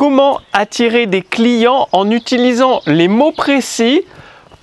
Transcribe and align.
comment 0.00 0.40
attirer 0.54 1.04
des 1.04 1.20
clients 1.20 1.86
en 1.92 2.10
utilisant 2.10 2.80
les 2.86 3.06
mots 3.06 3.32
précis 3.32 4.00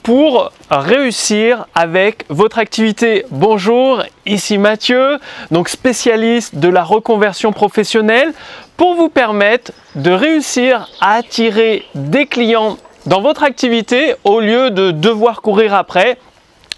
pour 0.02 0.52
réussir 0.72 1.68
avec 1.76 2.26
votre 2.30 2.58
activité. 2.58 3.24
Bonjour, 3.30 4.02
ici 4.26 4.58
Mathieu, 4.58 5.20
donc 5.52 5.70
spécialiste 5.70 6.56
de 6.56 6.70
la 6.70 6.84
reconversion 6.84 7.52
professionnelle 7.52 8.34
pour 8.78 8.96
vous 8.96 9.10
permettre 9.10 9.74
de 9.94 10.10
réussir 10.10 10.90
à 11.02 11.14
attirer 11.14 11.86
des 11.94 12.26
clients 12.26 12.80
dans 13.06 13.22
votre 13.22 13.44
activité 13.44 14.16
au 14.24 14.40
lieu 14.40 14.72
de 14.72 14.90
devoir 14.90 15.44
courir 15.44 15.76
après 15.76 16.18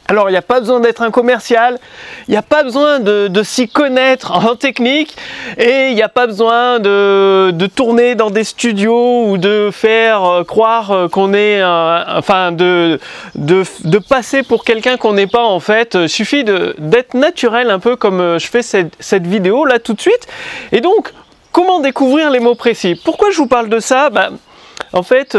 alors, 0.10 0.28
il 0.28 0.32
n'y 0.32 0.40
a 0.40 0.42
pas 0.42 0.60
besoin 0.60 0.80
d'être 0.80 1.04
un 1.04 1.12
commercial, 1.12 1.78
il 2.28 2.32
n'y 2.32 2.38
a 2.38 2.42
pas 2.42 2.64
besoin 2.64 3.00
de, 3.00 3.44
s'y 3.44 3.70
connaître 3.70 4.32
en 4.32 4.56
technique 4.56 5.16
et 5.56 5.90
il 5.90 5.96
n'y 5.96 6.02
a 6.02 6.10
pas 6.10 6.26
besoin 6.26 6.80
de, 6.80 7.54
tourner 7.76 8.16
dans 8.16 8.32
des 8.32 8.44
studios 8.44 9.26
ou 9.28 9.38
de 9.38 9.70
faire 9.72 10.24
euh, 10.24 10.44
croire 10.44 10.92
euh, 10.92 11.08
qu'on 11.08 11.36
est, 11.36 11.64
enfin, 11.64 12.52
de, 12.52 13.00
passer 14.10 14.42
pour 14.42 14.64
quelqu'un 14.64 14.98
qu'on 14.98 15.14
n'est 15.14 15.28
pas 15.28 15.44
en 15.44 15.60
fait. 15.60 15.94
Il 15.94 16.10
suffit 16.10 16.44
d'être 16.44 17.14
naturel 17.14 17.70
un 17.70 17.78
peu 17.78 17.96
comme 17.96 18.20
euh, 18.20 18.40
je 18.40 18.48
fais 18.48 18.64
cette, 18.64 19.28
vidéo 19.28 19.64
là 19.64 19.78
tout 19.78 19.94
de 19.94 20.02
suite. 20.02 20.28
Et 20.72 20.82
donc, 20.82 21.14
comment 21.52 21.82
découvrir 21.82 22.32
les 22.32 22.40
mots 22.40 22.56
précis? 22.56 23.00
Pourquoi 23.06 23.30
je 23.30 23.38
vous 23.38 23.48
parle 23.48 23.70
de 23.70 23.80
ça? 23.80 24.10
Bah, 24.10 24.32
En 24.92 25.04
fait, 25.04 25.38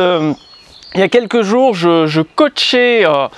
il 0.95 1.01
y 1.01 1.05
a 1.05 1.09
quelques 1.09 1.43
jours, 1.43 1.75
je, 1.75 2.21
coachais 2.21 3.07
euh, 3.07 3.29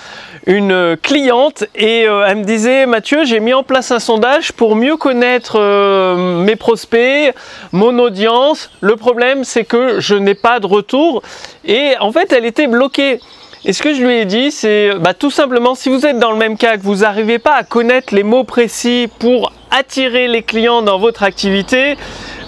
une 0.46 0.96
cliente 1.00 1.64
et 1.74 2.06
euh, 2.08 2.26
elle 2.26 2.38
me 2.38 2.44
disait 2.44 2.86
Mathieu, 2.86 3.24
j'ai 3.24 3.40
mis 3.40 3.54
en 3.54 3.62
place 3.62 3.90
un 3.90 4.00
sondage 4.00 4.52
pour 4.52 4.74
mieux 4.74 4.96
connaître 4.96 5.58
euh, 5.58 6.42
mes 6.42 6.56
prospects, 6.56 7.34
mon 7.70 7.98
audience. 7.98 8.70
Le 8.80 8.96
problème, 8.96 9.44
c'est 9.44 9.64
que 9.64 10.00
je 10.00 10.14
n'ai 10.14 10.34
pas 10.34 10.60
de 10.60 10.66
retour 10.66 11.22
et 11.64 11.94
en 12.00 12.10
fait, 12.12 12.32
elle 12.32 12.44
était 12.44 12.66
bloquée. 12.66 13.20
Et 13.64 13.72
ce 13.72 13.82
que 13.82 13.94
je 13.94 14.02
lui 14.02 14.14
ai 14.14 14.24
dit, 14.24 14.50
c'est 14.50 14.90
bah, 14.98 15.14
tout 15.14 15.30
simplement, 15.30 15.76
si 15.76 15.88
vous 15.88 16.04
êtes 16.04 16.18
dans 16.18 16.32
le 16.32 16.36
même 16.38 16.56
cas, 16.56 16.76
que 16.76 16.82
vous 16.82 16.96
n'arrivez 16.96 17.38
pas 17.38 17.54
à 17.54 17.62
connaître 17.62 18.12
les 18.12 18.24
mots 18.24 18.42
précis 18.42 19.08
pour 19.20 19.52
attirer 19.70 20.26
les 20.26 20.42
clients 20.42 20.82
dans 20.82 20.98
votre 20.98 21.22
activité, 21.22 21.96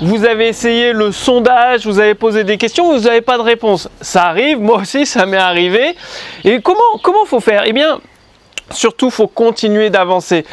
vous 0.00 0.24
avez 0.24 0.48
essayé 0.48 0.92
le 0.92 1.12
sondage, 1.12 1.86
vous 1.86 1.98
avez 1.98 2.14
posé 2.14 2.44
des 2.44 2.58
questions, 2.58 2.92
vous 2.92 3.04
n'avez 3.04 3.20
pas 3.20 3.36
de 3.36 3.42
réponse. 3.42 3.88
Ça 4.00 4.24
arrive, 4.24 4.60
moi 4.60 4.78
aussi 4.78 5.06
ça 5.06 5.26
m'est 5.26 5.36
arrivé. 5.36 5.94
Et 6.44 6.60
comment 6.60 6.98
comment 7.02 7.24
faut 7.24 7.40
faire? 7.40 7.62
Eh 7.66 7.72
bien, 7.72 8.00
surtout 8.70 9.10
faut 9.10 9.28
continuer 9.28 9.90
d'avancer. 9.90 10.44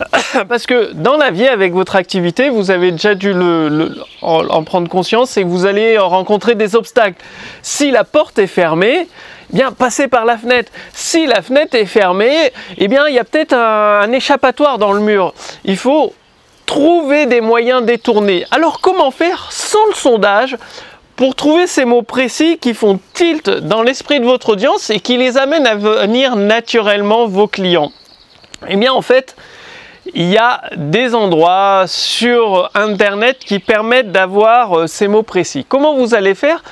Parce 0.48 0.66
que 0.66 0.92
dans 0.92 1.16
la 1.16 1.30
vie, 1.30 1.46
avec 1.46 1.72
votre 1.72 1.96
activité, 1.96 2.48
vous 2.48 2.70
avez 2.70 2.90
déjà 2.92 3.14
dû 3.14 3.34
en, 4.22 4.64
prendre 4.64 4.88
conscience, 4.88 5.34
que 5.34 5.40
vous 5.40 5.66
allez 5.66 5.98
rencontrer 5.98 6.54
des 6.54 6.76
obstacles. 6.76 7.22
Si 7.62 7.90
la 7.90 8.04
porte 8.04 8.38
est 8.38 8.46
fermée, 8.46 9.08
eh 9.52 9.56
bien 9.56 9.72
passez 9.72 10.08
par 10.08 10.24
la 10.24 10.38
fenêtre. 10.38 10.72
Si 10.92 11.26
la 11.26 11.42
fenêtre 11.42 11.74
est 11.74 11.86
fermée, 11.86 12.52
eh 12.78 12.88
bien 12.88 13.08
il 13.08 13.14
y 13.14 13.18
a 13.18 13.24
peut-être 13.24 13.54
un 13.54 14.10
échappatoire 14.12 14.78
dans 14.78 14.92
le 14.92 15.00
mur. 15.00 15.34
Il 15.64 15.76
faut 15.76 16.14
trouver 16.70 17.26
des 17.26 17.40
moyens 17.40 17.84
détournés. 17.84 18.46
Alors 18.52 18.80
comment 18.80 19.10
faire 19.10 19.48
sans 19.50 19.84
le 19.86 19.94
sondage 19.94 20.56
pour 21.16 21.34
trouver 21.34 21.66
ces 21.66 21.84
mots 21.84 22.02
précis 22.02 22.58
qui 22.58 22.74
font 22.74 23.00
tilt 23.12 23.50
dans 23.50 23.82
l'esprit 23.82 24.20
de 24.20 24.24
votre 24.24 24.50
audience 24.50 24.88
et 24.88 25.00
qui 25.00 25.16
les 25.16 25.36
amènent 25.36 25.66
à 25.66 25.74
venir 25.74 26.36
naturellement 26.36 27.26
vos 27.26 27.48
clients? 27.48 27.90
Eh 28.68 28.76
bien 28.76 28.92
en 28.92 29.02
fait, 29.02 29.34
il 30.14 30.30
y 30.30 30.38
a 30.38 30.62
des 30.76 31.16
endroits 31.16 31.86
sur 31.88 32.70
Internet 32.74 33.38
qui 33.40 33.58
permettent 33.58 34.12
d'avoir 34.12 34.78
euh, 34.78 34.86
ces 34.86 35.08
mots 35.08 35.24
précis. 35.24 35.66
Comment 35.68 35.96
vous 35.96 36.14
allez 36.14 36.36
faire 36.36 36.62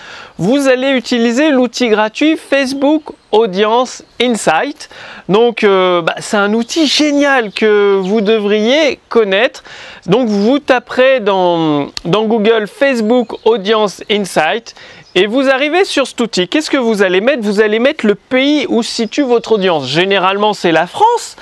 Vous 0.40 0.68
allez 0.68 0.90
utiliser 0.90 1.50
l'outil 1.50 1.88
gratuit 1.88 2.36
Facebook 2.36 3.02
Audience 3.32 4.04
Insight. 4.22 4.88
Donc 5.28 5.64
euh, 5.64 6.00
bah, 6.00 6.14
c'est 6.20 6.36
un 6.36 6.54
outil 6.54 6.86
génial 6.86 7.50
que 7.50 7.98
vous 8.00 8.20
devriez 8.20 9.00
connaître. 9.08 9.64
Donc 10.06 10.28
vous 10.28 10.60
taperez 10.60 11.18
dans, 11.18 11.88
dans 12.04 12.24
Google 12.26 12.68
Facebook 12.68 13.32
Audience 13.44 14.04
Insight 14.08 14.76
et 15.16 15.26
vous 15.26 15.48
arrivez 15.48 15.84
sur 15.84 16.06
cet 16.06 16.20
outil. 16.20 16.46
Qu'est-ce 16.46 16.70
que 16.70 16.76
vous 16.76 17.02
allez 17.02 17.20
mettre? 17.20 17.42
Vous 17.42 17.60
allez 17.60 17.80
mettre 17.80 18.06
le 18.06 18.14
pays 18.14 18.64
où 18.68 18.84
se 18.84 18.92
situe 18.92 19.22
votre 19.22 19.50
audience. 19.50 19.88
Généralement 19.88 20.54
c'est 20.54 20.70
la 20.70 20.86
France. 20.86 21.34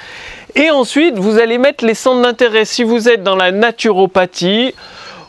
Et 0.54 0.70
ensuite, 0.70 1.19
vous 1.19 1.38
allez 1.38 1.59
mettre 1.59 1.84
les 1.84 1.93
centres 1.93 2.22
d'intérêt. 2.22 2.65
Si 2.65 2.82
vous 2.82 3.10
êtes 3.10 3.22
dans 3.22 3.37
la 3.37 3.53
naturopathie 3.53 4.72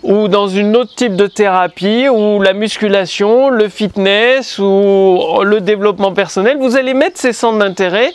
ou 0.07 0.29
dans 0.29 0.47
une 0.47 0.75
autre 0.77 0.95
type 0.95 1.15
de 1.15 1.27
thérapie 1.27 2.07
ou 2.07 2.41
la 2.41 2.53
musculation, 2.53 3.49
le 3.49 3.67
fitness 3.67 4.57
ou 4.57 5.41
le 5.43 5.59
développement 5.59 6.13
personnel, 6.13 6.57
vous 6.57 6.77
allez 6.77 6.93
mettre 6.93 7.19
ces 7.19 7.33
centres 7.33 7.59
d'intérêt 7.59 8.13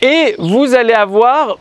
et 0.00 0.34
vous 0.38 0.74
allez 0.74 0.94
avoir 0.94 1.58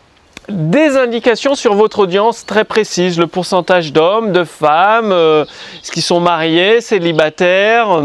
des 0.47 0.95
indications 0.95 1.53
sur 1.53 1.73
votre 1.73 2.00
audience 2.00 2.45
très 2.45 2.63
précises, 2.63 3.19
le 3.19 3.27
pourcentage 3.27 3.91
d'hommes, 3.91 4.31
de 4.31 4.45
femmes, 4.45 5.11
euh, 5.11 5.44
ce 5.83 5.91
qui 5.91 6.01
sont 6.01 6.22
mariés, 6.22 6.79
célibataires, 6.79 8.01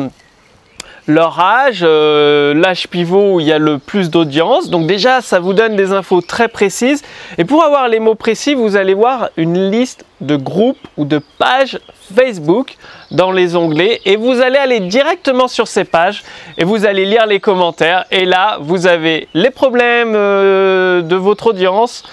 leur 1.07 1.41
âge, 1.41 1.81
euh, 1.83 2.55
l'âge 2.55 2.89
pivot 2.89 3.35
où 3.35 3.41
il 3.41 3.47
y 3.47 3.53
a 3.53 3.59
le 3.59 3.79
plus 3.79 4.11
d'audience. 4.11 4.71
Donc 4.71 4.87
déjà, 4.87 5.21
ça 5.21 5.41
vous 5.41 5.53
donne 5.53 5.77
des 5.77 5.93
infos 5.93 6.21
très 6.21 6.49
précises. 6.49 7.03
Et 7.39 7.45
pour 7.45 7.65
avoir 7.65 7.89
les 7.89 7.99
mots 7.99 8.15
précis, 8.15 8.55
vous 8.55 8.77
allez 8.77 8.95
voir 8.95 9.31
une 9.37 9.71
liste 9.71 10.05
de 10.21 10.37
groupes 10.37 10.87
ou 10.97 11.05
de 11.05 11.21
pages 11.39 11.81
Facebook 12.15 12.77
dans 13.11 13.33
les 13.33 13.57
onglets 13.57 14.01
et 14.05 14.17
vous 14.17 14.41
allez 14.41 14.59
aller 14.59 14.81
directement 14.81 15.49
sur 15.49 15.67
ces 15.67 15.85
pages 15.85 16.23
et 16.59 16.65
vous 16.65 16.87
allez 16.87 17.05
lire 17.05 17.27
les 17.27 17.41
commentaires 17.41 18.05
et 18.11 18.25
là 18.25 18.59
vous 18.61 18.87
avez 18.87 19.29
les 19.35 19.51
problèmes 19.51 20.15
euh, 20.15 21.03
de 21.03 21.17
votre 21.17 21.49
audience, 21.49 22.05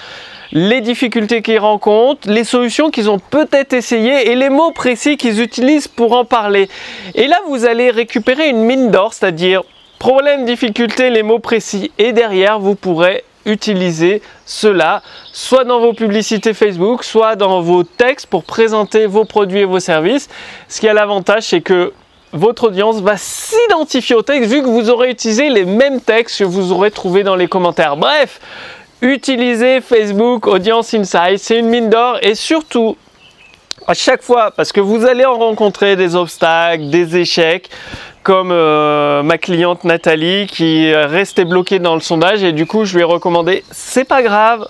les 0.51 0.81
difficultés 0.81 1.41
qu'ils 1.41 1.59
rencontrent, 1.59 2.29
les 2.29 2.43
solutions 2.43 2.89
qu'ils 2.89 3.09
ont 3.09 3.19
peut-être 3.19 3.73
essayées 3.73 4.31
et 4.31 4.35
les 4.35 4.49
mots 4.49 4.71
précis 4.71 5.17
qu'ils 5.17 5.41
utilisent 5.41 5.87
pour 5.87 6.13
en 6.13 6.25
parler. 6.25 6.69
Et 7.15 7.27
là, 7.27 7.39
vous 7.47 7.65
allez 7.65 7.91
récupérer 7.91 8.49
une 8.49 8.63
mine 8.63 8.91
d'or, 8.91 9.13
c'est-à-dire 9.13 9.63
problème, 9.99 10.45
difficulté, 10.45 11.09
les 11.09 11.23
mots 11.23 11.39
précis. 11.39 11.91
Et 11.97 12.13
derrière, 12.13 12.59
vous 12.59 12.75
pourrez 12.75 13.23
utiliser 13.45 14.21
cela 14.45 15.01
soit 15.31 15.63
dans 15.63 15.79
vos 15.79 15.93
publicités 15.93 16.53
Facebook, 16.53 17.03
soit 17.03 17.35
dans 17.35 17.61
vos 17.61 17.83
textes 17.83 18.27
pour 18.27 18.43
présenter 18.43 19.05
vos 19.05 19.25
produits 19.25 19.59
et 19.59 19.65
vos 19.65 19.79
services. 19.79 20.29
Ce 20.67 20.79
qui 20.79 20.87
a 20.87 20.93
l'avantage, 20.93 21.43
c'est 21.43 21.61
que 21.61 21.93
votre 22.31 22.65
audience 22.65 23.01
va 23.01 23.17
s'identifier 23.17 24.15
au 24.15 24.21
texte 24.21 24.51
vu 24.51 24.61
que 24.61 24.67
vous 24.67 24.89
aurez 24.89 25.09
utilisé 25.09 25.49
les 25.49 25.65
mêmes 25.65 25.99
textes 25.99 26.39
que 26.39 26.43
vous 26.43 26.71
aurez 26.71 26.91
trouvé 26.91 27.23
dans 27.23 27.35
les 27.35 27.47
commentaires. 27.47 27.97
Bref, 27.97 28.39
utilisez 29.01 29.81
Facebook 29.81 30.47
Audience 30.47 30.93
Insight, 30.93 31.39
c'est 31.39 31.59
une 31.59 31.67
mine 31.69 31.89
d'or 31.89 32.17
et 32.21 32.35
surtout 32.35 32.97
à 33.87 33.93
chaque 33.93 34.21
fois, 34.21 34.51
parce 34.51 34.71
que 34.71 34.81
vous 34.81 35.05
allez 35.05 35.25
en 35.25 35.37
rencontrer 35.37 35.95
des 35.95 36.15
obstacles, 36.15 36.89
des 36.89 37.17
échecs, 37.17 37.69
comme 38.21 38.51
euh, 38.51 39.23
ma 39.23 39.39
cliente 39.39 39.83
Nathalie 39.83 40.45
qui 40.45 40.93
restait 40.93 41.45
bloquée 41.45 41.79
dans 41.79 41.95
le 41.95 42.01
sondage 42.01 42.43
et 42.43 42.51
du 42.51 42.67
coup 42.67 42.85
je 42.85 42.93
lui 42.93 43.01
ai 43.01 43.05
recommandé 43.05 43.63
c'est 43.71 44.03
pas 44.03 44.21
grave, 44.21 44.67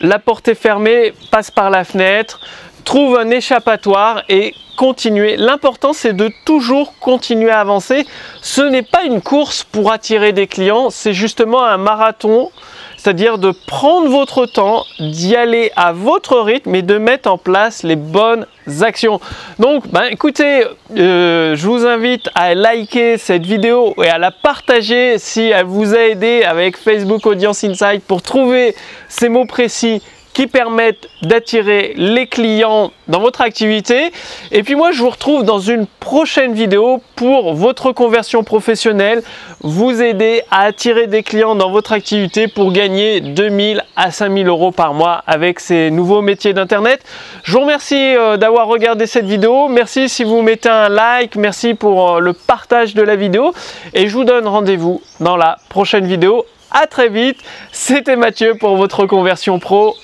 la 0.00 0.18
porte 0.18 0.48
est 0.48 0.54
fermée, 0.54 1.12
passe 1.30 1.50
par 1.50 1.70
la 1.70 1.84
fenêtre, 1.84 2.40
trouve 2.84 3.18
un 3.18 3.30
échappatoire 3.30 4.22
et 4.28 4.54
continuer. 4.76 5.36
L'important 5.36 5.92
c'est 5.92 6.12
de 6.12 6.30
toujours 6.44 6.94
continuer 7.00 7.50
à 7.50 7.60
avancer. 7.60 8.06
Ce 8.40 8.62
n'est 8.62 8.82
pas 8.82 9.02
une 9.04 9.20
course 9.20 9.64
pour 9.64 9.92
attirer 9.92 10.32
des 10.32 10.46
clients, 10.46 10.90
c'est 10.90 11.12
justement 11.12 11.64
un 11.64 11.76
marathon 11.76 12.50
c'est-à-dire 12.98 13.38
de 13.38 13.52
prendre 13.52 14.10
votre 14.10 14.44
temps, 14.44 14.84
d'y 14.98 15.34
aller 15.34 15.72
à 15.76 15.92
votre 15.92 16.40
rythme 16.40 16.74
et 16.74 16.82
de 16.82 16.98
mettre 16.98 17.30
en 17.30 17.38
place 17.38 17.84
les 17.84 17.96
bonnes 17.96 18.44
actions. 18.80 19.20
Donc, 19.58 19.88
ben, 19.88 20.04
écoutez, 20.10 20.64
euh, 20.96 21.56
je 21.56 21.66
vous 21.66 21.86
invite 21.86 22.28
à 22.34 22.54
liker 22.54 23.16
cette 23.16 23.46
vidéo 23.46 23.94
et 24.02 24.08
à 24.08 24.18
la 24.18 24.30
partager 24.30 25.18
si 25.18 25.42
elle 25.42 25.64
vous 25.64 25.94
a 25.94 26.00
aidé 26.00 26.42
avec 26.42 26.76
Facebook 26.76 27.24
Audience 27.24 27.64
Insight 27.64 28.02
pour 28.02 28.20
trouver 28.20 28.74
ces 29.08 29.28
mots 29.28 29.46
précis 29.46 30.02
qui 30.38 30.46
permettent 30.46 31.08
d'attirer 31.22 31.94
les 31.96 32.28
clients 32.28 32.92
dans 33.08 33.18
votre 33.18 33.40
activité. 33.40 34.12
Et 34.52 34.62
puis 34.62 34.76
moi, 34.76 34.92
je 34.92 35.02
vous 35.02 35.10
retrouve 35.10 35.42
dans 35.42 35.58
une 35.58 35.88
prochaine 35.98 36.54
vidéo 36.54 37.02
pour 37.16 37.54
votre 37.54 37.90
conversion 37.90 38.44
professionnelle, 38.44 39.24
vous 39.62 40.00
aider 40.00 40.42
à 40.52 40.60
attirer 40.60 41.08
des 41.08 41.24
clients 41.24 41.56
dans 41.56 41.72
votre 41.72 41.90
activité 41.90 42.46
pour 42.46 42.70
gagner 42.70 43.20
2000 43.20 43.82
à 43.96 44.12
5000 44.12 44.46
euros 44.46 44.70
par 44.70 44.94
mois 44.94 45.24
avec 45.26 45.58
ces 45.58 45.90
nouveaux 45.90 46.22
métiers 46.22 46.52
d'Internet. 46.52 47.00
Je 47.42 47.50
vous 47.50 47.62
remercie 47.62 48.14
euh, 48.14 48.36
d'avoir 48.36 48.68
regardé 48.68 49.08
cette 49.08 49.26
vidéo. 49.26 49.66
Merci 49.66 50.08
si 50.08 50.22
vous 50.22 50.40
mettez 50.42 50.68
un 50.68 50.88
like. 50.88 51.34
Merci 51.34 51.74
pour 51.74 52.14
euh, 52.14 52.20
le 52.20 52.32
partage 52.32 52.94
de 52.94 53.02
la 53.02 53.16
vidéo. 53.16 53.52
Et 53.92 54.06
je 54.06 54.14
vous 54.14 54.22
donne 54.22 54.46
rendez-vous 54.46 55.02
dans 55.18 55.36
la 55.36 55.56
prochaine 55.68 56.06
vidéo. 56.06 56.46
À 56.70 56.86
très 56.86 57.08
vite. 57.08 57.38
C'était 57.72 58.14
Mathieu 58.14 58.54
pour 58.54 58.76
votre 58.76 59.04
conversion 59.06 59.58
pro. 59.58 59.96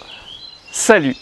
Salut 0.75 1.15